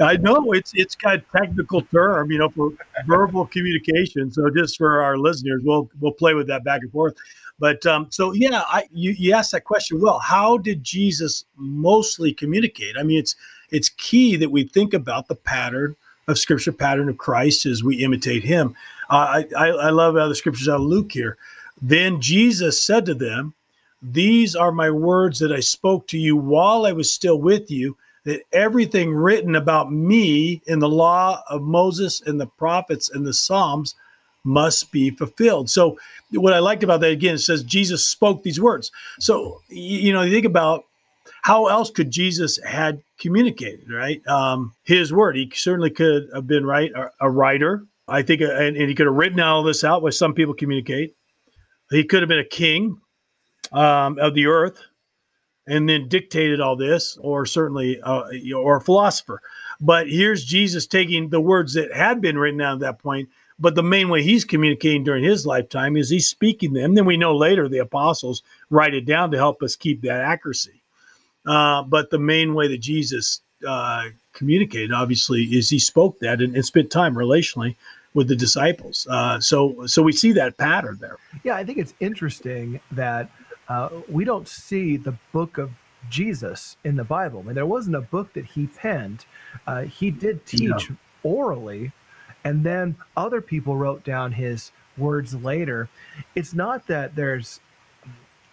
I 0.00 0.16
know 0.16 0.52
it's 0.52 0.72
it's 0.74 0.94
kind 0.94 1.20
of 1.20 1.30
technical 1.30 1.82
term, 1.82 2.30
you 2.30 2.38
know, 2.38 2.50
for 2.50 2.72
verbal 3.06 3.46
communication. 3.46 4.30
So 4.30 4.50
just 4.50 4.76
for 4.76 5.02
our 5.02 5.16
listeners, 5.16 5.62
we'll 5.64 5.88
we'll 6.00 6.12
play 6.12 6.34
with 6.34 6.46
that 6.48 6.64
back 6.64 6.82
and 6.82 6.92
forth. 6.92 7.14
But 7.58 7.84
um, 7.86 8.06
so 8.10 8.32
yeah, 8.32 8.62
I 8.66 8.88
you, 8.92 9.12
you 9.12 9.32
asked 9.32 9.52
that 9.52 9.64
question 9.64 10.00
well. 10.00 10.18
How 10.18 10.58
did 10.58 10.84
Jesus 10.84 11.44
mostly 11.56 12.32
communicate? 12.32 12.96
I 12.98 13.02
mean, 13.02 13.18
it's 13.18 13.34
it's 13.70 13.88
key 13.90 14.36
that 14.36 14.50
we 14.50 14.64
think 14.64 14.94
about 14.94 15.28
the 15.28 15.34
pattern 15.34 15.96
of 16.28 16.38
Scripture, 16.38 16.72
pattern 16.72 17.08
of 17.08 17.18
Christ 17.18 17.66
as 17.66 17.82
we 17.82 17.96
imitate 18.04 18.44
Him. 18.44 18.74
Uh, 19.10 19.42
I, 19.56 19.68
I, 19.68 19.90
love 19.90 20.16
how 20.16 20.28
the 20.28 20.34
scriptures 20.34 20.68
out 20.68 20.80
of 20.80 20.86
Luke 20.86 21.12
here. 21.12 21.38
Then 21.80 22.20
Jesus 22.20 22.82
said 22.82 23.06
to 23.06 23.14
them, 23.14 23.54
These 24.02 24.54
are 24.54 24.72
my 24.72 24.90
words 24.90 25.38
that 25.38 25.52
I 25.52 25.60
spoke 25.60 26.06
to 26.08 26.18
you 26.18 26.36
while 26.36 26.84
I 26.84 26.92
was 26.92 27.12
still 27.12 27.40
with 27.40 27.70
you, 27.70 27.96
that 28.24 28.42
everything 28.52 29.14
written 29.14 29.56
about 29.56 29.92
me 29.92 30.60
in 30.66 30.78
the 30.78 30.88
law 30.88 31.42
of 31.48 31.62
Moses 31.62 32.20
and 32.20 32.40
the 32.40 32.46
prophets 32.46 33.08
and 33.10 33.24
the 33.24 33.32
Psalms 33.32 33.94
must 34.44 34.92
be 34.92 35.10
fulfilled. 35.10 35.70
So, 35.70 35.98
what 36.32 36.52
I 36.52 36.58
liked 36.58 36.82
about 36.82 37.00
that 37.00 37.10
again, 37.10 37.36
it 37.36 37.38
says 37.38 37.62
Jesus 37.62 38.06
spoke 38.06 38.42
these 38.42 38.60
words. 38.60 38.92
So, 39.18 39.62
you 39.68 40.12
know, 40.12 40.22
you 40.22 40.32
think 40.32 40.46
about 40.46 40.84
how 41.42 41.66
else 41.66 41.90
could 41.90 42.10
Jesus 42.10 42.58
had 42.64 43.02
communicated, 43.18 43.90
right? 43.90 44.26
Um, 44.26 44.74
his 44.84 45.12
word. 45.12 45.36
He 45.36 45.50
certainly 45.54 45.90
could 45.90 46.28
have 46.34 46.46
been 46.46 46.66
right 46.66 46.92
a, 46.92 47.10
a 47.20 47.30
writer, 47.30 47.84
I 48.08 48.22
think, 48.22 48.42
uh, 48.42 48.46
and, 48.46 48.76
and, 48.76 48.88
he 48.88 48.94
could 48.94 49.06
have 49.06 49.14
written 49.14 49.38
all 49.40 49.62
this 49.62 49.84
out, 49.84 50.02
which 50.02 50.16
some 50.16 50.34
people 50.34 50.54
communicate. 50.54 51.14
He 51.90 52.04
could 52.04 52.22
have 52.22 52.28
been 52.28 52.38
a 52.38 52.44
king 52.44 52.98
um, 53.72 54.18
of 54.18 54.34
the 54.34 54.46
earth, 54.46 54.80
and 55.66 55.88
then 55.88 56.08
dictated 56.08 56.60
all 56.60 56.76
this, 56.76 57.18
or 57.20 57.44
certainly, 57.44 58.00
uh, 58.00 58.24
or 58.56 58.78
a 58.78 58.80
philosopher. 58.80 59.42
But 59.80 60.08
here's 60.08 60.44
Jesus 60.44 60.86
taking 60.86 61.28
the 61.28 61.40
words 61.40 61.74
that 61.74 61.92
had 61.92 62.20
been 62.20 62.38
written 62.38 62.58
down 62.58 62.74
at 62.74 62.80
that 62.80 62.98
point, 62.98 63.28
but 63.58 63.74
the 63.74 63.82
main 63.82 64.08
way 64.08 64.22
he's 64.22 64.44
communicating 64.44 65.04
during 65.04 65.22
his 65.22 65.46
lifetime 65.46 65.96
is 65.96 66.08
he's 66.08 66.28
speaking 66.28 66.72
them. 66.72 66.94
Then 66.94 67.04
we 67.04 67.16
know 67.16 67.36
later 67.36 67.68
the 67.68 67.78
apostles 67.78 68.42
write 68.70 68.94
it 68.94 69.04
down 69.04 69.30
to 69.32 69.36
help 69.36 69.62
us 69.62 69.76
keep 69.76 70.00
that 70.02 70.20
accuracy. 70.20 70.82
Uh, 71.46 71.82
but 71.82 72.10
the 72.10 72.18
main 72.18 72.54
way 72.54 72.68
that 72.68 72.78
Jesus 72.78 73.40
uh, 73.66 74.08
communicated, 74.32 74.92
obviously, 74.92 75.44
is 75.44 75.68
he 75.68 75.78
spoke 75.78 76.18
that 76.20 76.40
and, 76.40 76.54
and 76.54 76.64
spent 76.64 76.90
time 76.90 77.14
relationally 77.14 77.76
with 78.14 78.28
the 78.28 78.36
disciples. 78.36 79.06
Uh, 79.10 79.40
so, 79.40 79.86
so 79.86 80.02
we 80.02 80.12
see 80.12 80.32
that 80.32 80.56
pattern 80.56 80.98
there. 81.00 81.16
Yeah, 81.44 81.56
I 81.56 81.64
think 81.64 81.78
it's 81.78 81.94
interesting 82.00 82.80
that 82.90 83.30
uh, 83.68 83.90
we 84.08 84.24
don't 84.24 84.48
see 84.48 84.96
the 84.96 85.14
book 85.32 85.58
of 85.58 85.70
Jesus 86.08 86.76
in 86.84 86.96
the 86.96 87.04
Bible. 87.04 87.40
I 87.40 87.42
mean, 87.42 87.54
there 87.54 87.66
wasn't 87.66 87.96
a 87.96 88.00
book 88.00 88.32
that 88.32 88.46
he 88.46 88.66
penned. 88.66 89.26
Uh, 89.66 89.82
he 89.82 90.10
did 90.10 90.46
teach 90.46 90.90
orally, 91.22 91.92
and 92.44 92.64
then 92.64 92.96
other 93.16 93.40
people 93.40 93.76
wrote 93.76 94.04
down 94.04 94.32
his 94.32 94.72
words 94.96 95.34
later. 95.34 95.88
It's 96.34 96.54
not 96.54 96.86
that 96.86 97.14
there's 97.14 97.60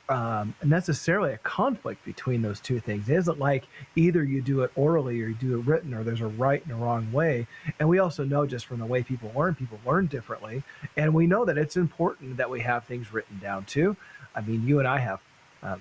um, 0.08 0.54
necessarily 0.64 1.34
a 1.34 1.38
conflict 1.40 2.06
between 2.06 2.42
those 2.42 2.60
two 2.60 2.80
things. 2.80 3.10
It 3.10 3.16
isn't 3.16 3.40
like 3.40 3.66
either 3.96 4.24
you 4.24 4.42
do 4.42 4.62
it 4.62 4.72
orally 4.76 5.22
or 5.22 5.28
you 5.28 5.36
do 5.36 5.60
it 5.60 5.66
written, 5.66 5.94
or 5.94 6.04
there's 6.04 6.22
a 6.22 6.28
right 6.28 6.64
and 6.64 6.74
a 6.74 6.76
wrong 6.76 7.12
way. 7.12 7.48
And 7.80 7.90
we 7.90 8.00
also 8.00 8.24
know 8.24 8.46
just 8.46 8.66
from 8.66 8.80
the 8.80 8.86
way 8.86 9.04
people 9.04 9.32
learn, 9.36 9.56
people 9.56 9.80
learn 9.86 10.06
differently. 10.08 10.64
And 10.96 11.14
we 11.14 11.26
know 11.28 11.46
that 11.46 11.58
it's 11.58 11.76
important 11.76 12.38
that 12.38 12.50
we 12.50 12.62
have 12.62 12.86
things 12.86 13.12
written 13.12 13.40
down 13.40 13.66
too. 13.66 13.96
I 14.36 14.42
mean, 14.42 14.68
you 14.68 14.80
and 14.80 14.88
I 14.88 15.00
have 15.00 15.22
uh, 15.64 15.78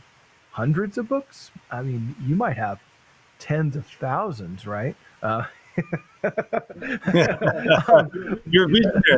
hundreds 0.52 0.96
of 0.96 1.08
books. 1.08 1.50
I 1.70 1.82
mean, 1.82 2.16
you 2.24 2.36
might 2.36 2.56
have 2.56 2.80
tens 3.38 3.76
of 3.76 3.86
thousands, 3.86 4.66
right? 4.66 4.96
Uh, 5.22 5.44
um, 7.88 8.40
You're 8.46 8.68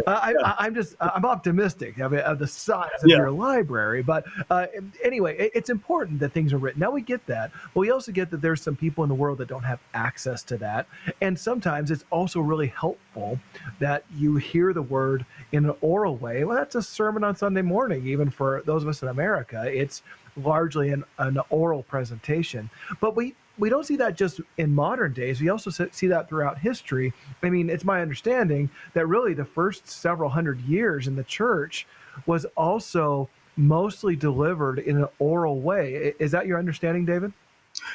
I, 0.06 0.66
am 0.66 0.74
just 0.74 0.96
I'm 1.00 1.24
optimistic 1.24 1.98
of, 1.98 2.12
of 2.14 2.38
the 2.38 2.46
size 2.46 2.88
of 3.02 3.08
yeah. 3.08 3.16
your 3.16 3.30
library, 3.30 4.02
but 4.02 4.24
uh, 4.50 4.66
anyway, 5.02 5.36
it, 5.38 5.52
it's 5.54 5.70
important 5.70 6.20
that 6.20 6.32
things 6.32 6.52
are 6.52 6.58
written. 6.58 6.80
Now 6.80 6.90
we 6.90 7.02
get 7.02 7.24
that, 7.26 7.52
but 7.74 7.80
we 7.80 7.90
also 7.90 8.12
get 8.12 8.30
that 8.30 8.40
there's 8.40 8.62
some 8.62 8.76
people 8.76 9.04
in 9.04 9.08
the 9.08 9.14
world 9.14 9.38
that 9.38 9.48
don't 9.48 9.64
have 9.64 9.80
access 9.94 10.42
to 10.44 10.56
that, 10.58 10.86
and 11.20 11.38
sometimes 11.38 11.90
it's 11.90 12.04
also 12.10 12.40
really 12.40 12.68
helpful 12.68 13.38
that 13.78 14.04
you 14.16 14.36
hear 14.36 14.72
the 14.72 14.82
word 14.82 15.24
in 15.52 15.64
an 15.66 15.74
oral 15.80 16.16
way. 16.16 16.44
Well, 16.44 16.56
that's 16.56 16.74
a 16.74 16.82
sermon 16.82 17.24
on 17.24 17.36
Sunday 17.36 17.62
morning, 17.62 18.06
even 18.06 18.30
for 18.30 18.62
those 18.66 18.82
of 18.82 18.88
us 18.88 19.02
in 19.02 19.08
America. 19.08 19.64
It's 19.66 20.02
largely 20.36 20.90
an, 20.90 21.04
an 21.18 21.38
oral 21.50 21.82
presentation, 21.82 22.70
but 23.00 23.16
we 23.16 23.34
we 23.58 23.68
don't 23.68 23.86
see 23.86 23.96
that 23.96 24.16
just 24.16 24.40
in 24.58 24.74
modern 24.74 25.12
days. 25.12 25.40
We 25.40 25.48
also 25.48 25.70
see 25.70 26.06
that 26.08 26.28
throughout 26.28 26.58
history. 26.58 27.12
I 27.42 27.50
mean, 27.50 27.70
it's 27.70 27.84
my 27.84 28.02
understanding 28.02 28.70
that 28.94 29.06
really 29.06 29.34
the 29.34 29.44
first 29.44 29.88
several 29.88 30.30
hundred 30.30 30.60
years 30.60 31.06
in 31.06 31.16
the 31.16 31.24
church 31.24 31.86
was 32.26 32.44
also 32.56 33.28
mostly 33.56 34.16
delivered 34.16 34.78
in 34.80 34.98
an 34.98 35.08
oral 35.18 35.60
way. 35.60 36.14
Is 36.18 36.30
that 36.32 36.46
your 36.46 36.58
understanding, 36.58 37.04
David? 37.04 37.32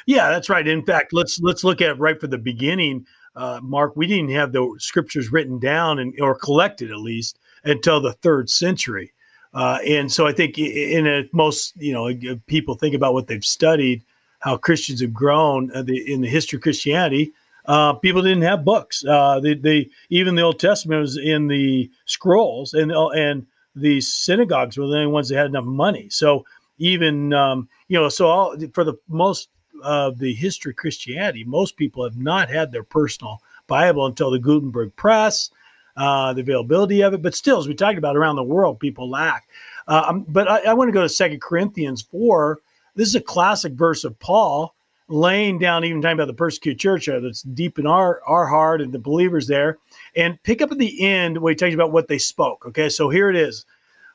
Yeah, 0.06 0.30
that's 0.30 0.48
right. 0.48 0.66
In 0.66 0.84
fact, 0.84 1.12
let's 1.12 1.40
let's 1.40 1.64
look 1.64 1.80
at 1.80 1.98
right 1.98 2.20
from 2.20 2.30
the 2.30 2.38
beginning, 2.38 3.06
uh, 3.34 3.60
Mark. 3.62 3.96
We 3.96 4.06
didn't 4.06 4.30
have 4.30 4.52
the 4.52 4.76
scriptures 4.78 5.32
written 5.32 5.58
down 5.58 5.98
and 5.98 6.14
or 6.20 6.34
collected 6.34 6.90
at 6.90 6.98
least 6.98 7.38
until 7.64 8.00
the 8.00 8.12
third 8.12 8.50
century. 8.50 9.12
Uh, 9.54 9.78
and 9.86 10.10
so 10.10 10.26
I 10.26 10.32
think 10.32 10.58
in 10.58 11.06
a, 11.06 11.28
most 11.32 11.74
you 11.76 11.92
know 11.92 12.10
people 12.46 12.74
think 12.74 12.94
about 12.94 13.14
what 13.14 13.26
they've 13.26 13.44
studied 13.44 14.04
how 14.42 14.56
Christians 14.56 15.00
have 15.00 15.14
grown 15.14 15.70
uh, 15.74 15.84
in 15.84 16.20
the 16.20 16.28
history 16.28 16.56
of 16.58 16.62
Christianity. 16.62 17.32
Uh, 17.64 17.92
people 17.94 18.22
didn't 18.22 18.42
have 18.42 18.64
books. 18.64 19.04
Uh, 19.04 19.38
they, 19.40 19.54
they, 19.54 19.88
even 20.10 20.34
the 20.34 20.42
Old 20.42 20.58
Testament 20.58 21.00
was 21.00 21.16
in 21.16 21.46
the 21.46 21.90
scrolls, 22.06 22.74
and 22.74 22.92
uh, 22.92 23.08
and 23.10 23.46
the 23.74 24.00
synagogues 24.00 24.76
were 24.76 24.86
the 24.86 24.96
only 24.96 25.06
ones 25.06 25.28
that 25.28 25.36
had 25.36 25.46
enough 25.46 25.64
money. 25.64 26.08
So 26.10 26.44
even 26.78 27.32
um, 27.32 27.68
you 27.88 27.98
know, 27.98 28.08
so 28.08 28.26
all, 28.26 28.56
for 28.74 28.84
the 28.84 28.94
most 29.08 29.48
of 29.84 30.18
the 30.18 30.34
history 30.34 30.72
of 30.72 30.76
Christianity, 30.76 31.44
most 31.44 31.76
people 31.76 32.04
have 32.04 32.16
not 32.16 32.50
had 32.50 32.72
their 32.72 32.82
personal 32.82 33.40
Bible 33.68 34.06
until 34.06 34.30
the 34.30 34.38
Gutenberg 34.38 34.94
press, 34.96 35.50
uh, 35.96 36.32
the 36.32 36.40
availability 36.40 37.02
of 37.02 37.14
it. 37.14 37.22
But 37.22 37.34
still, 37.34 37.58
as 37.58 37.68
we 37.68 37.74
talked 37.74 37.98
about 37.98 38.16
around 38.16 38.36
the 38.36 38.42
world, 38.42 38.80
people 38.80 39.08
lack. 39.08 39.48
Uh, 39.86 40.04
um, 40.08 40.24
but 40.28 40.50
I, 40.50 40.70
I 40.70 40.74
want 40.74 40.88
to 40.88 40.92
go 40.92 41.02
to 41.02 41.08
Second 41.08 41.40
Corinthians 41.40 42.02
four 42.02 42.60
this 42.94 43.08
is 43.08 43.14
a 43.14 43.20
classic 43.20 43.72
verse 43.72 44.04
of 44.04 44.18
Paul 44.18 44.74
laying 45.08 45.58
down, 45.58 45.84
even 45.84 46.00
talking 46.00 46.14
about 46.14 46.26
the 46.26 46.34
persecuted 46.34 46.80
church 46.80 47.08
uh, 47.08 47.20
that's 47.20 47.42
deep 47.42 47.78
in 47.78 47.86
our, 47.86 48.22
our 48.26 48.46
heart 48.46 48.80
and 48.80 48.92
the 48.92 48.98
believers 48.98 49.46
there. 49.46 49.78
And 50.16 50.42
pick 50.42 50.62
up 50.62 50.72
at 50.72 50.78
the 50.78 51.04
end 51.04 51.38
where 51.38 51.52
he 51.52 51.56
talks 51.56 51.74
about 51.74 51.92
what 51.92 52.08
they 52.08 52.18
spoke. 52.18 52.66
Okay, 52.66 52.88
so 52.88 53.10
here 53.10 53.28
it 53.28 53.36
is. 53.36 53.64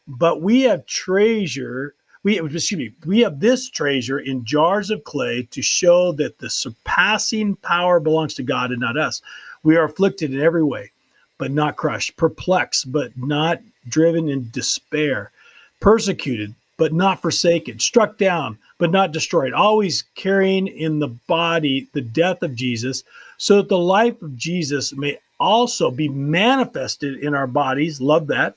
But 0.08 0.42
we 0.42 0.62
have 0.62 0.86
treasure, 0.86 1.94
we 2.24 2.40
excuse 2.40 2.78
me, 2.78 2.94
we 3.06 3.20
have 3.22 3.40
this 3.40 3.70
treasure 3.70 4.20
in 4.20 4.46
jars 4.46 4.90
of 4.90 5.04
clay 5.04 5.44
to 5.52 5.62
show 5.62 6.14
that 6.14 6.40
the 6.40 6.50
surpassing 6.50 7.56
power 7.58 8.00
belongs 8.00 8.34
to 8.36 8.44
God 8.44 8.72
and 8.72 8.80
not 8.80 8.98
us. 8.98 9.22
We 9.64 9.76
are 9.76 9.84
afflicted 9.84 10.34
in 10.34 10.40
every 10.40 10.64
way, 10.64 10.92
but 11.38 11.52
not 11.52 11.76
crushed, 11.76 12.16
perplexed, 12.16 12.92
but 12.92 13.12
not 13.18 13.60
driven 13.88 14.30
in 14.30 14.50
despair, 14.52 15.32
persecuted, 15.82 16.56
but 16.78 16.94
not 16.94 17.22
forsaken, 17.22 17.80
struck 17.80 18.18
down, 18.18 18.58
but 18.78 18.92
not 18.92 19.12
destroyed, 19.12 19.54
always 19.54 20.04
carrying 20.16 20.68
in 20.68 21.00
the 21.00 21.08
body 21.08 21.88
the 21.94 22.02
death 22.02 22.44
of 22.44 22.56
Jesus, 22.56 23.04
so 23.38 23.58
that 23.58 23.70
the 23.70 23.78
life 23.78 24.22
of 24.22 24.38
Jesus 24.38 24.94
may 24.94 25.18
also 25.40 25.92
be 25.92 26.08
manifested 26.08 27.18
in 27.20 27.34
our 27.34 27.48
bodies. 27.48 28.00
Love 28.00 28.28
that. 28.28 28.56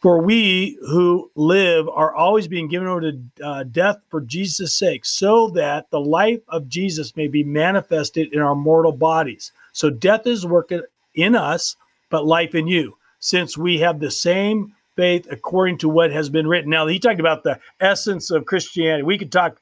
For 0.00 0.22
we 0.22 0.78
who 0.82 1.30
live 1.34 1.88
are 1.88 2.14
always 2.14 2.46
being 2.46 2.68
given 2.68 2.86
over 2.86 3.00
to 3.00 3.18
uh, 3.42 3.62
death 3.64 3.96
for 4.10 4.20
Jesus' 4.20 4.72
sake, 4.72 5.04
so 5.04 5.48
that 5.50 5.90
the 5.90 6.00
life 6.00 6.40
of 6.48 6.68
Jesus 6.68 7.16
may 7.16 7.26
be 7.26 7.42
manifested 7.42 8.32
in 8.32 8.40
our 8.40 8.54
mortal 8.54 8.92
bodies. 8.92 9.50
So 9.72 9.90
death 9.90 10.26
is 10.26 10.46
working 10.46 10.82
in 11.14 11.34
us, 11.34 11.74
but 12.10 12.26
life 12.26 12.54
in 12.54 12.68
you, 12.68 12.96
since 13.18 13.58
we 13.58 13.78
have 13.80 13.98
the 13.98 14.10
same 14.10 14.74
faith 14.98 15.28
according 15.30 15.78
to 15.78 15.88
what 15.88 16.10
has 16.10 16.28
been 16.28 16.48
written. 16.48 16.70
Now, 16.70 16.88
he 16.88 16.98
talked 16.98 17.20
about 17.20 17.44
the 17.44 17.60
essence 17.78 18.32
of 18.32 18.46
Christianity. 18.46 19.04
We 19.04 19.16
could 19.16 19.30
talk 19.30 19.60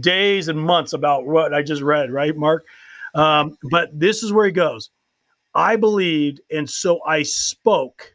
days 0.00 0.48
and 0.48 0.58
months 0.58 0.94
about 0.94 1.26
what 1.26 1.52
I 1.52 1.62
just 1.62 1.82
read, 1.82 2.10
right, 2.10 2.34
Mark? 2.34 2.64
Um, 3.14 3.58
but 3.70 3.90
this 3.92 4.22
is 4.22 4.32
where 4.32 4.46
he 4.46 4.52
goes. 4.52 4.88
I 5.54 5.76
believed, 5.76 6.40
and 6.50 6.68
so 6.68 7.00
I 7.06 7.22
spoke. 7.22 8.14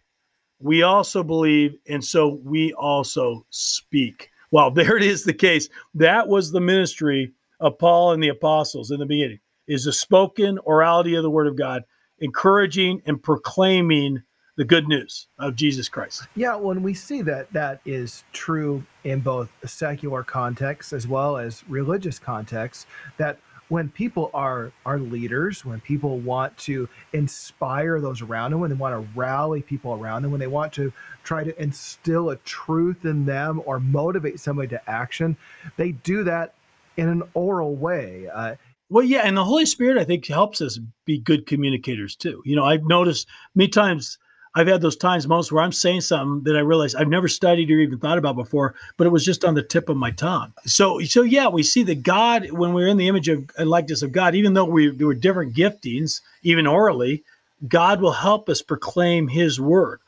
We 0.59 0.81
also 0.81 1.21
believe, 1.23 1.75
and 1.87 2.03
so 2.03 2.39
we 2.43 2.73
also 2.73 3.45
speak. 3.51 4.31
Well, 4.49 4.71
there 4.71 4.97
it 4.97 5.03
is 5.03 5.23
the 5.23 5.33
case. 5.33 5.69
That 5.93 6.27
was 6.27 6.51
the 6.51 6.61
ministry 6.61 7.33
of 7.59 7.77
Paul 7.77 8.13
and 8.13 8.23
the 8.23 8.29
apostles 8.29 8.89
in 8.89 8.99
the 8.99 9.05
beginning, 9.05 9.39
is 9.67 9.85
the 9.85 9.93
spoken 9.93 10.57
orality 10.67 11.15
of 11.15 11.21
the 11.21 11.29
word 11.29 11.47
of 11.47 11.55
God, 11.55 11.83
encouraging 12.17 12.99
and 13.05 13.21
proclaiming 13.21 14.23
the 14.55 14.65
good 14.65 14.87
news 14.87 15.27
of 15.39 15.55
Jesus 15.55 15.89
Christ. 15.89 16.27
Yeah, 16.35 16.55
when 16.55 16.83
we 16.83 16.93
see 16.93 17.21
that 17.23 17.51
that 17.53 17.81
is 17.85 18.23
true 18.33 18.85
in 19.03 19.19
both 19.19 19.49
secular 19.65 20.23
contexts 20.23 20.93
as 20.93 21.07
well 21.07 21.37
as 21.37 21.63
religious 21.67 22.19
contexts, 22.19 22.85
that 23.17 23.39
when 23.69 23.89
people 23.89 24.29
are 24.33 24.71
are 24.85 24.99
leaders, 24.99 25.65
when 25.65 25.79
people 25.81 26.19
want 26.19 26.55
to 26.59 26.87
inspire 27.13 27.99
those 27.99 28.21
around 28.21 28.51
them, 28.51 28.59
when 28.59 28.69
they 28.69 28.75
want 28.75 28.93
to 28.93 29.19
rally 29.19 29.61
people 29.61 29.93
around 29.93 30.21
them, 30.21 30.31
when 30.31 30.39
they 30.39 30.47
want 30.47 30.71
to 30.73 30.93
try 31.23 31.43
to 31.43 31.59
instill 31.61 32.29
a 32.29 32.35
truth 32.37 33.05
in 33.05 33.25
them 33.25 33.61
or 33.65 33.79
motivate 33.79 34.39
somebody 34.39 34.67
to 34.67 34.89
action, 34.89 35.35
they 35.77 35.93
do 35.93 36.23
that 36.23 36.53
in 36.97 37.09
an 37.09 37.23
oral 37.33 37.75
way. 37.75 38.27
Uh, 38.31 38.55
well, 38.89 39.03
yeah, 39.03 39.21
and 39.21 39.35
the 39.35 39.43
Holy 39.43 39.65
Spirit, 39.65 39.97
I 39.97 40.03
think, 40.03 40.27
helps 40.27 40.61
us 40.61 40.79
be 41.05 41.17
good 41.17 41.47
communicators 41.47 42.15
too. 42.15 42.43
You 42.45 42.55
know, 42.55 42.65
I've 42.65 42.83
noticed 42.83 43.27
many 43.55 43.69
times 43.69 44.19
I've 44.55 44.67
had 44.67 44.81
those 44.81 44.95
times 44.95 45.27
most 45.27 45.51
where 45.51 45.63
I'm 45.63 45.71
saying 45.71 46.01
something 46.01 46.43
that 46.43 46.55
I 46.55 46.61
realize 46.61 46.93
I've 46.93 47.07
never 47.07 47.27
studied 47.27 47.71
or 47.71 47.79
even 47.79 47.97
thought 47.97 48.19
about 48.19 48.35
before, 48.35 48.75
but 48.97 49.07
it 49.07 49.09
was 49.09 49.25
just 49.25 49.43
on 49.43 49.55
the 49.55 49.63
tip 49.63 49.89
of 49.89 49.97
my 49.97 50.11
tongue. 50.11 50.53
So, 50.65 50.99
so 50.99 51.23
yeah, 51.23 51.47
we 51.47 51.63
see 51.63 51.81
that 51.83 52.03
God, 52.03 52.51
when 52.51 52.73
we're 52.73 52.87
in 52.87 52.97
the 52.97 53.07
image 53.07 53.27
of 53.29 53.49
and 53.57 53.69
likeness 53.69 54.03
of 54.03 54.11
God, 54.11 54.35
even 54.35 54.53
though 54.53 54.65
we 54.65 54.91
were 54.91 55.15
different 55.15 55.55
giftings, 55.55 56.21
even 56.43 56.67
orally, 56.67 57.23
God 57.67 57.99
will 58.01 58.11
help 58.11 58.47
us 58.47 58.61
proclaim 58.61 59.29
His 59.29 59.59
word. 59.59 59.99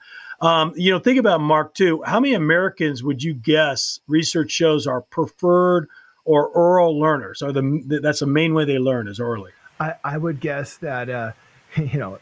Um, 0.42 0.74
you 0.76 0.92
know, 0.92 1.00
think 1.00 1.18
about 1.18 1.42
Mark 1.42 1.74
too. 1.74 2.04
How 2.04 2.20
many 2.20 2.34
Americans 2.34 3.04
would 3.04 3.24
you 3.24 3.34
guess 3.34 4.00
research 4.08 4.52
shows 4.52 4.86
are 4.86 5.02
preferred 5.02 5.88
or 6.24 6.48
oral 6.48 7.00
learners? 7.00 7.42
Are 7.42 7.52
the 7.52 8.00
that's 8.02 8.20
the 8.20 8.28
main 8.28 8.54
way 8.54 8.66
they 8.66 8.78
learn 8.78 9.08
is 9.08 9.20
orally? 9.20 9.52
I, 9.80 9.96
I 10.04 10.18
would 10.18 10.40
guess 10.40 10.78
that 10.78 11.10
uh, 11.10 11.32
you 11.78 11.98
know, 11.98 12.20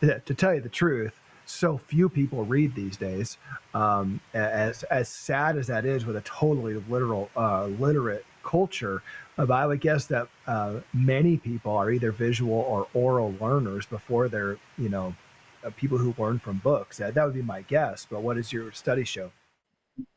to 0.00 0.34
tell 0.34 0.54
you 0.54 0.60
the 0.60 0.68
truth, 0.68 1.12
so 1.46 1.78
few 1.78 2.08
people 2.08 2.44
read 2.44 2.74
these 2.74 2.96
days. 2.96 3.38
Um, 3.74 4.20
as 4.34 4.82
as 4.84 5.08
sad 5.08 5.56
as 5.56 5.66
that 5.68 5.84
is, 5.84 6.04
with 6.04 6.16
a 6.16 6.20
totally 6.22 6.74
literal 6.88 7.30
uh, 7.36 7.66
literate 7.66 8.24
culture. 8.42 9.02
But 9.36 9.50
I 9.50 9.66
would 9.66 9.80
guess 9.80 10.06
that 10.06 10.28
uh, 10.46 10.80
many 10.92 11.36
people 11.36 11.72
are 11.72 11.90
either 11.90 12.10
visual 12.12 12.54
or 12.54 12.86
oral 12.94 13.34
learners 13.40 13.84
before 13.86 14.28
they're, 14.28 14.56
you 14.78 14.88
know, 14.88 15.14
uh, 15.64 15.70
people 15.76 15.98
who 15.98 16.14
learn 16.16 16.38
from 16.38 16.58
books. 16.58 16.98
that 16.98 17.14
would 17.16 17.34
be 17.34 17.42
my 17.42 17.62
guess. 17.62 18.06
But 18.08 18.22
what 18.22 18.36
does 18.36 18.52
your 18.52 18.72
study 18.72 19.04
show? 19.04 19.30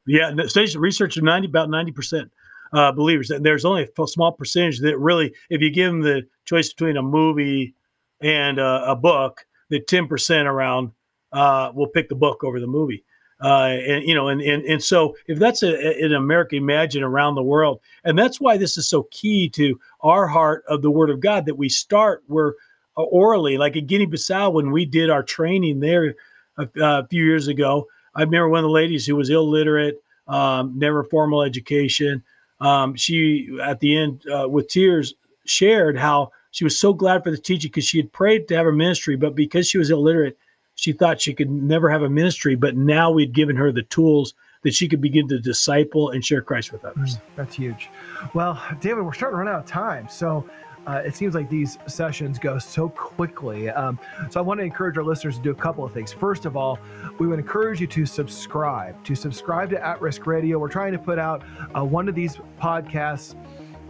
Yeah, 0.05 0.31
studies 0.47 0.75
research 0.75 1.17
are 1.17 1.21
ninety 1.21 1.47
about 1.47 1.69
ninety 1.69 1.91
percent 1.91 2.31
uh, 2.73 2.91
believers, 2.91 3.29
and 3.29 3.45
there's 3.45 3.65
only 3.65 3.83
a 3.83 4.07
small 4.07 4.31
percentage 4.31 4.79
that 4.79 4.97
really, 4.97 5.33
if 5.49 5.61
you 5.61 5.69
give 5.69 5.91
them 5.91 6.01
the 6.01 6.23
choice 6.45 6.73
between 6.73 6.97
a 6.97 7.01
movie 7.01 7.75
and 8.21 8.59
uh, 8.59 8.83
a 8.87 8.95
book, 8.95 9.45
that 9.69 9.87
ten 9.87 10.07
percent 10.07 10.47
around 10.47 10.91
uh, 11.31 11.71
will 11.73 11.87
pick 11.87 12.09
the 12.09 12.15
book 12.15 12.43
over 12.43 12.59
the 12.59 12.67
movie. 12.67 13.03
Uh, 13.41 13.77
and 13.87 14.05
you 14.05 14.13
know, 14.13 14.27
and, 14.27 14.41
and 14.41 14.63
and 14.65 14.83
so 14.83 15.15
if 15.27 15.39
that's 15.39 15.63
a, 15.63 16.03
an 16.03 16.13
American 16.13 16.57
imagine 16.57 17.03
around 17.03 17.35
the 17.35 17.43
world, 17.43 17.79
and 18.03 18.19
that's 18.19 18.41
why 18.41 18.57
this 18.57 18.77
is 18.77 18.89
so 18.89 19.03
key 19.11 19.47
to 19.47 19.79
our 20.01 20.27
heart 20.27 20.65
of 20.67 20.81
the 20.81 20.91
Word 20.91 21.09
of 21.09 21.21
God 21.21 21.45
that 21.45 21.55
we 21.55 21.69
start 21.69 22.21
where 22.27 22.55
uh, 22.97 23.03
orally, 23.03 23.57
like 23.57 23.77
in 23.77 23.85
Guinea-Bissau, 23.87 24.51
when 24.51 24.71
we 24.71 24.83
did 24.83 25.09
our 25.09 25.23
training 25.23 25.79
there 25.79 26.15
a, 26.57 26.67
a, 26.81 27.07
few 27.07 27.23
years 27.23 27.47
ago. 27.47 27.87
I 28.13 28.21
remember 28.21 28.49
one 28.49 28.59
of 28.59 28.63
the 28.63 28.69
ladies 28.69 29.05
who 29.05 29.15
was 29.15 29.29
illiterate, 29.29 30.03
um, 30.27 30.77
never 30.77 31.05
formal 31.05 31.41
education. 31.41 32.23
Um, 32.59 32.95
she, 32.95 33.57
at 33.63 33.79
the 33.79 33.95
end, 33.95 34.23
uh, 34.27 34.49
with 34.49 34.67
tears, 34.67 35.13
shared 35.45 35.97
how 35.97 36.31
she 36.51 36.63
was 36.63 36.77
so 36.77 36.93
glad 36.93 37.23
for 37.23 37.31
the 37.31 37.37
teaching 37.37 37.69
because 37.69 37.85
she 37.85 37.97
had 37.97 38.11
prayed 38.11 38.47
to 38.47 38.55
have 38.55 38.67
a 38.67 38.71
ministry, 38.73 39.15
but 39.15 39.35
because 39.35 39.67
she 39.67 39.77
was 39.77 39.89
illiterate, 39.91 40.37
she 40.79 40.93
thought 40.93 41.21
she 41.21 41.33
could 41.33 41.49
never 41.49 41.89
have 41.89 42.01
a 42.01 42.09
ministry, 42.09 42.55
but 42.55 42.75
now 42.75 43.11
we'd 43.11 43.33
given 43.33 43.55
her 43.55 43.71
the 43.71 43.83
tools 43.83 44.33
that 44.63 44.73
she 44.73 44.87
could 44.87 45.01
begin 45.01 45.27
to 45.29 45.39
disciple 45.39 46.09
and 46.09 46.23
share 46.23 46.41
Christ 46.41 46.71
with 46.71 46.83
others. 46.83 47.15
Mm, 47.15 47.21
that's 47.35 47.55
huge. 47.55 47.89
Well, 48.33 48.61
David, 48.81 49.05
we're 49.05 49.13
starting 49.13 49.35
to 49.35 49.43
run 49.43 49.47
out 49.47 49.59
of 49.61 49.65
time. 49.65 50.09
So 50.09 50.49
uh, 50.87 51.01
it 51.05 51.15
seems 51.15 51.35
like 51.35 51.49
these 51.49 51.77
sessions 51.87 52.39
go 52.39 52.57
so 52.57 52.89
quickly. 52.89 53.69
Um, 53.69 53.99
so 54.29 54.39
I 54.39 54.43
want 54.43 54.59
to 54.59 54.63
encourage 54.63 54.97
our 54.97 55.03
listeners 55.03 55.37
to 55.37 55.41
do 55.41 55.51
a 55.51 55.55
couple 55.55 55.85
of 55.85 55.93
things. 55.93 56.11
First 56.11 56.45
of 56.45 56.57
all, 56.57 56.79
we 57.19 57.27
would 57.27 57.39
encourage 57.39 57.79
you 57.79 57.87
to 57.87 58.05
subscribe, 58.05 59.01
to 59.03 59.15
subscribe 59.15 59.69
to 59.69 59.85
At 59.85 60.01
Risk 60.01 60.25
Radio. 60.25 60.57
We're 60.57 60.69
trying 60.69 60.93
to 60.93 60.99
put 60.99 61.19
out 61.19 61.43
uh, 61.75 61.83
one 61.83 62.09
of 62.09 62.15
these 62.15 62.37
podcasts 62.61 63.35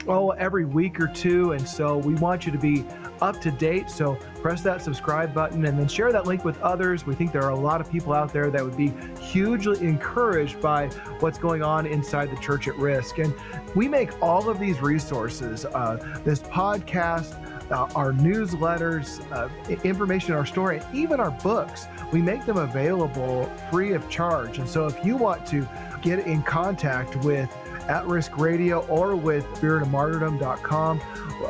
oh 0.09 0.31
every 0.31 0.65
week 0.65 0.99
or 0.99 1.07
two 1.07 1.53
and 1.53 1.65
so 1.65 1.97
we 1.97 2.15
want 2.15 2.45
you 2.45 2.51
to 2.51 2.57
be 2.57 2.83
up 3.21 3.39
to 3.39 3.51
date 3.51 3.89
so 3.89 4.15
press 4.41 4.61
that 4.61 4.81
subscribe 4.81 5.33
button 5.33 5.65
and 5.65 5.77
then 5.77 5.87
share 5.87 6.11
that 6.11 6.25
link 6.25 6.43
with 6.43 6.59
others 6.61 7.05
we 7.05 7.13
think 7.15 7.31
there 7.31 7.43
are 7.43 7.51
a 7.51 7.59
lot 7.59 7.79
of 7.79 7.89
people 7.91 8.11
out 8.11 8.33
there 8.33 8.49
that 8.49 8.63
would 8.63 8.75
be 8.75 8.91
hugely 9.21 9.79
encouraged 9.85 10.59
by 10.59 10.87
what's 11.19 11.37
going 11.37 11.61
on 11.61 11.85
inside 11.85 12.29
the 12.31 12.41
church 12.41 12.67
at 12.67 12.75
risk 12.77 13.19
and 13.19 13.33
we 13.75 13.87
make 13.87 14.09
all 14.21 14.49
of 14.49 14.59
these 14.59 14.81
resources 14.81 15.65
uh, 15.65 16.21
this 16.25 16.39
podcast 16.39 17.35
uh, 17.71 17.87
our 17.95 18.11
newsletters, 18.13 19.21
uh, 19.31 19.47
information 19.83 20.33
our 20.33 20.45
story, 20.45 20.81
even 20.91 21.19
our 21.19 21.29
books. 21.29 21.85
We 22.11 22.19
make 22.19 22.43
them 22.45 22.57
available 22.57 23.45
free 23.69 23.93
of 23.93 24.09
charge. 24.09 24.57
And 24.57 24.67
so 24.67 24.87
if 24.87 25.05
you 25.05 25.15
want 25.15 25.45
to 25.47 25.67
get 26.01 26.25
in 26.25 26.41
contact 26.41 27.15
with 27.17 27.55
at 27.89 28.05
Risk 28.05 28.37
Radio 28.37 28.85
or 28.87 29.15
with 29.15 29.45
spiritofmartyrdom.com. 29.55 31.01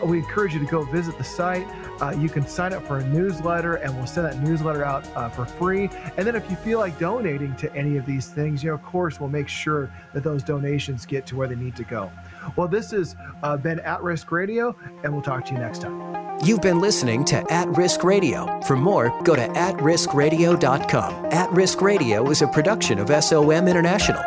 We 0.05 0.19
encourage 0.19 0.53
you 0.53 0.59
to 0.59 0.65
go 0.65 0.83
visit 0.85 1.17
the 1.17 1.23
site. 1.23 1.67
Uh, 2.01 2.11
you 2.11 2.29
can 2.29 2.47
sign 2.47 2.73
up 2.73 2.87
for 2.87 2.99
a 2.99 3.07
newsletter, 3.07 3.75
and 3.75 3.95
we'll 3.95 4.07
send 4.07 4.25
that 4.25 4.39
newsletter 4.39 4.85
out 4.85 5.05
uh, 5.15 5.29
for 5.29 5.45
free. 5.45 5.89
And 6.17 6.25
then, 6.25 6.35
if 6.35 6.49
you 6.49 6.55
feel 6.55 6.79
like 6.79 6.97
donating 6.97 7.55
to 7.57 7.73
any 7.75 7.97
of 7.97 8.05
these 8.05 8.27
things, 8.27 8.63
you 8.63 8.69
know, 8.69 8.75
of 8.75 8.83
course, 8.83 9.19
we'll 9.19 9.29
make 9.29 9.49
sure 9.49 9.91
that 10.13 10.23
those 10.23 10.41
donations 10.41 11.05
get 11.05 11.25
to 11.27 11.35
where 11.35 11.47
they 11.47 11.55
need 11.55 11.75
to 11.75 11.83
go. 11.83 12.09
Well, 12.55 12.69
this 12.69 12.91
has 12.91 13.15
uh, 13.43 13.57
been 13.57 13.79
At 13.81 14.01
Risk 14.01 14.31
Radio, 14.31 14.75
and 15.03 15.11
we'll 15.11 15.21
talk 15.21 15.45
to 15.47 15.53
you 15.53 15.59
next 15.59 15.81
time. 15.81 16.37
You've 16.41 16.61
been 16.61 16.79
listening 16.79 17.25
to 17.25 17.51
At 17.51 17.67
Risk 17.77 18.05
Radio. 18.05 18.61
For 18.61 18.77
more, 18.77 19.09
go 19.23 19.35
to 19.35 19.45
atriskradio.com. 19.45 21.25
At 21.25 21.51
Risk 21.51 21.81
Radio 21.81 22.29
is 22.29 22.41
a 22.41 22.47
production 22.47 22.97
of 22.99 23.09
SOM 23.23 23.67
International. 23.67 24.23